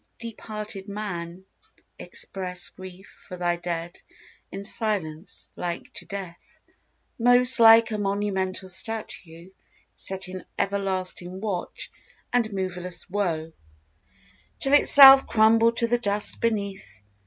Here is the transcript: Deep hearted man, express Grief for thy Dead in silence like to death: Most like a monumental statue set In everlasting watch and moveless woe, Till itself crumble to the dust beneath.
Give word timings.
Deep 0.17 0.41
hearted 0.41 0.87
man, 0.87 1.45
express 1.99 2.69
Grief 2.71 3.23
for 3.27 3.37
thy 3.37 3.55
Dead 3.55 3.99
in 4.51 4.63
silence 4.63 5.47
like 5.55 5.93
to 5.93 6.07
death: 6.07 6.59
Most 7.19 7.59
like 7.59 7.91
a 7.91 7.99
monumental 7.99 8.67
statue 8.67 9.51
set 9.93 10.27
In 10.27 10.43
everlasting 10.57 11.39
watch 11.39 11.91
and 12.33 12.51
moveless 12.51 13.07
woe, 13.11 13.51
Till 14.59 14.73
itself 14.73 15.27
crumble 15.27 15.71
to 15.73 15.85
the 15.85 15.99
dust 15.99 16.39
beneath. 16.41 17.03